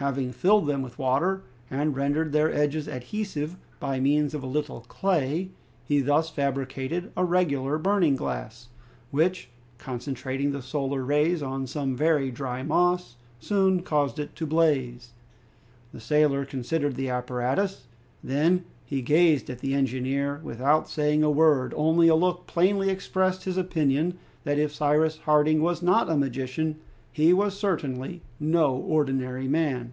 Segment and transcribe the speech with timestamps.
[0.00, 4.80] Having filled them with water and rendered their edges adhesive by means of a little
[4.88, 5.50] clay,
[5.84, 8.68] he thus fabricated a regular burning glass,
[9.10, 15.12] which, concentrating the solar rays on some very dry moss, soon caused it to blaze.
[15.92, 17.86] The sailor considered the apparatus;
[18.24, 23.44] then he gazed at the engineer without saying a word, only a look plainly expressed
[23.44, 26.76] his opinion that if Cyrus Harding was not a magician,
[27.12, 29.92] he was certainly no ordinary man.